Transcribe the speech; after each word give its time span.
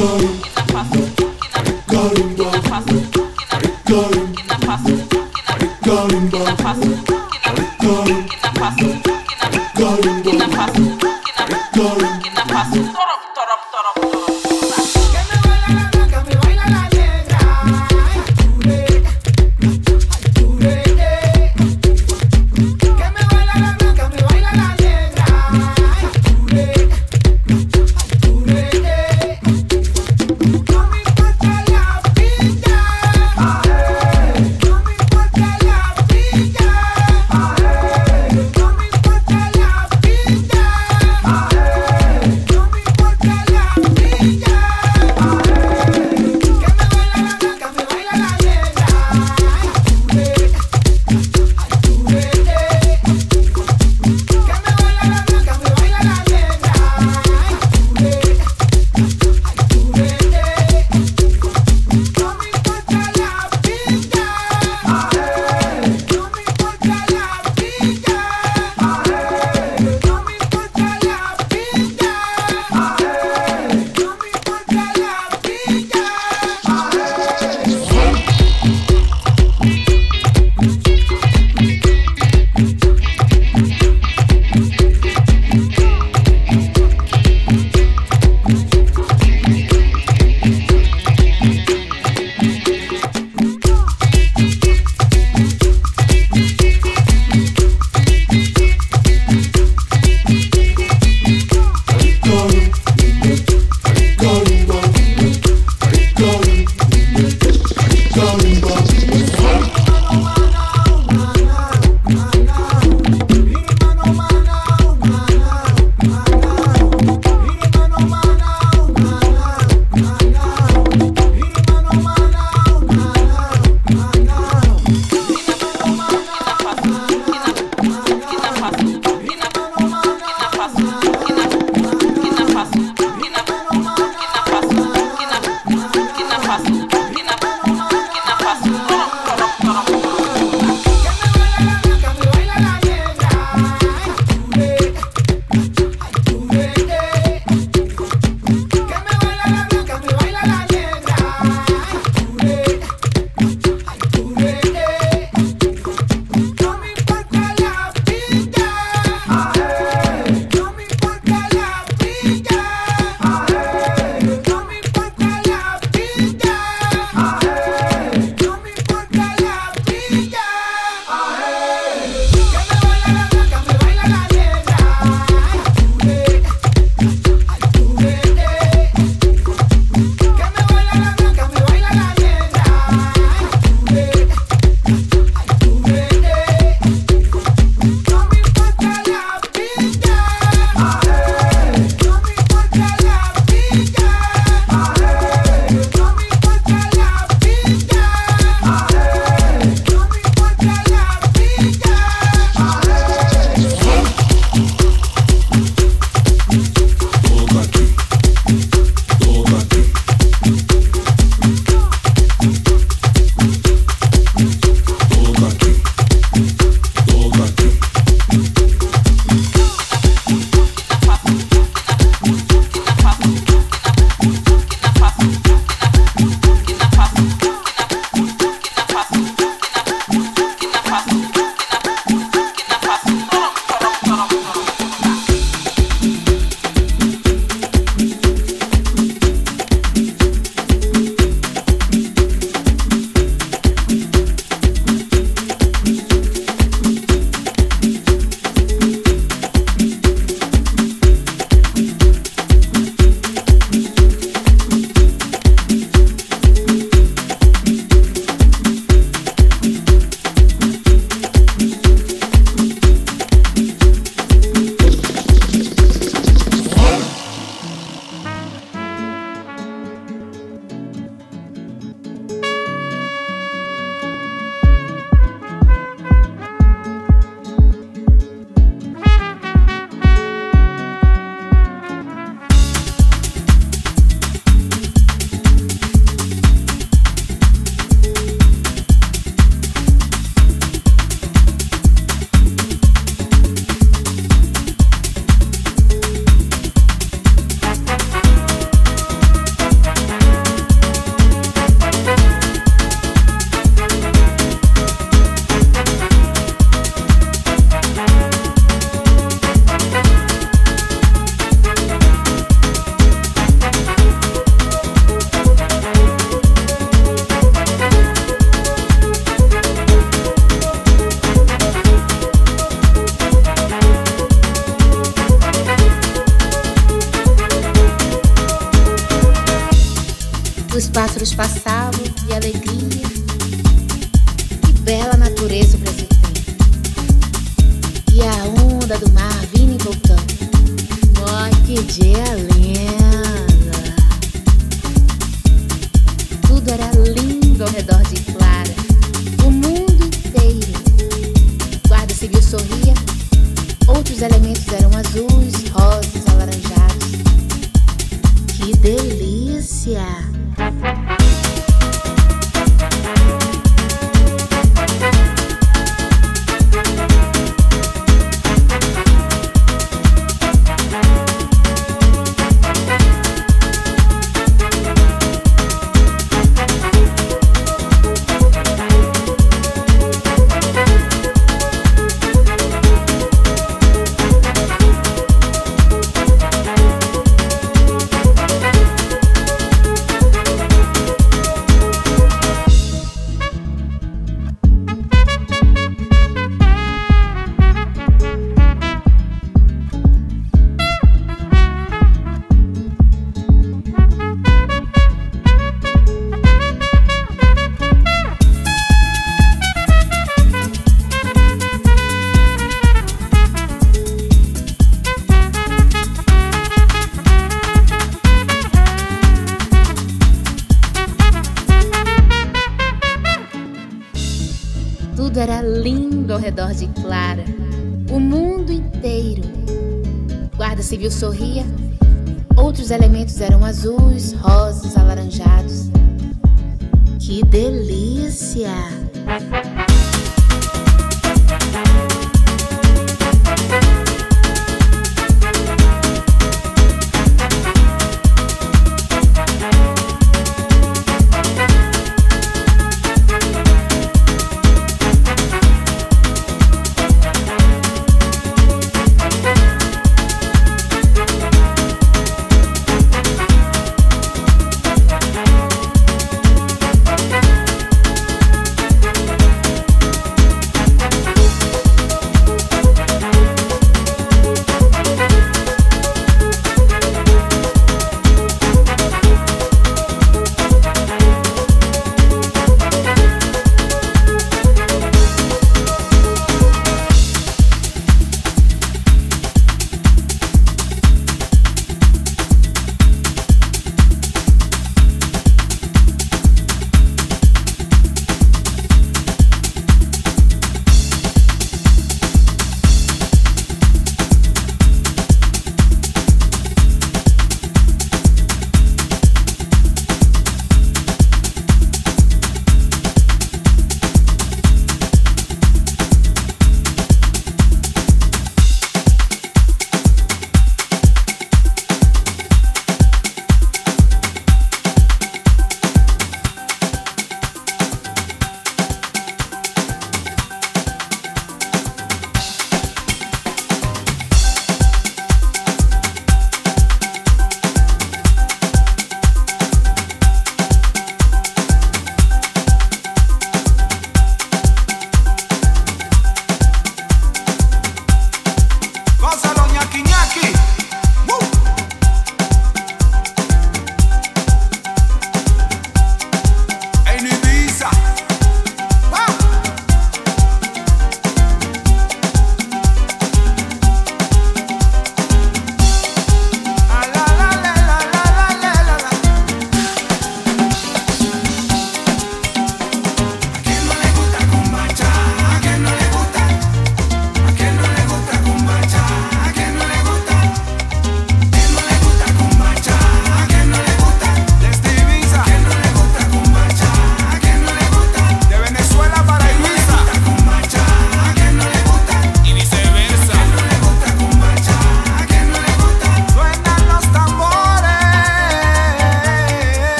Que 0.00 0.29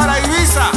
para 0.00 0.18
Ibiza. 0.18 0.70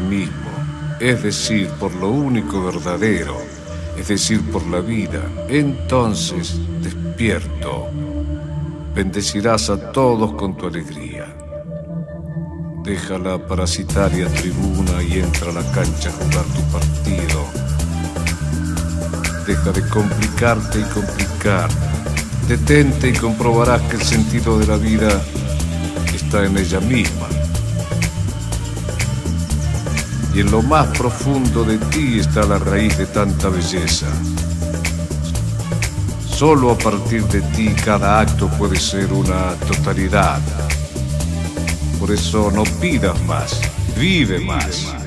Mismo, 0.00 0.50
es 1.00 1.22
decir, 1.22 1.68
por 1.80 1.94
lo 1.94 2.10
único 2.10 2.64
verdadero, 2.64 3.36
es 3.96 4.08
decir, 4.08 4.40
por 4.50 4.66
la 4.66 4.80
vida. 4.80 5.22
Entonces, 5.48 6.56
despierto, 6.82 7.88
bendecirás 8.94 9.70
a 9.70 9.92
todos 9.92 10.34
con 10.34 10.56
tu 10.56 10.66
alegría. 10.66 11.26
Deja 12.84 13.18
la 13.18 13.38
parasitaria 13.38 14.28
tribuna 14.28 15.02
y 15.02 15.18
entra 15.18 15.50
a 15.50 15.54
la 15.54 15.72
cancha 15.72 16.10
a 16.10 16.12
jugar 16.12 16.44
tu 16.54 16.62
partido. 16.70 17.44
Deja 19.46 19.72
de 19.72 19.88
complicarte 19.88 20.80
y 20.80 20.84
complicar. 20.84 21.68
Detente 22.46 23.08
y 23.08 23.12
comprobarás 23.14 23.80
que 23.82 23.96
el 23.96 24.02
sentido 24.02 24.58
de 24.58 24.66
la 24.66 24.76
vida 24.76 25.22
está 26.14 26.44
en 26.44 26.58
ella 26.58 26.80
misma. 26.80 27.33
Y 30.34 30.40
en 30.40 30.50
lo 30.50 30.62
más 30.62 30.88
profundo 30.98 31.62
de 31.64 31.78
ti 31.78 32.18
está 32.18 32.44
la 32.44 32.58
raíz 32.58 32.98
de 32.98 33.06
tanta 33.06 33.48
belleza. 33.48 34.06
Solo 36.26 36.72
a 36.72 36.78
partir 36.78 37.22
de 37.28 37.40
ti 37.40 37.68
cada 37.84 38.18
acto 38.18 38.48
puede 38.48 38.76
ser 38.76 39.12
una 39.12 39.52
totalidad. 39.68 40.40
Por 42.00 42.10
eso 42.10 42.50
no 42.50 42.64
pidas 42.80 43.20
más, 43.22 43.60
vive 43.96 44.40
más. 44.40 45.03